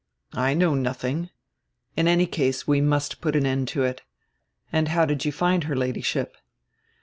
[0.33, 1.29] "I know nothing.
[1.95, 4.01] In any case we must put an end to it.
[4.73, 6.37] And how did you find her Ladyship?"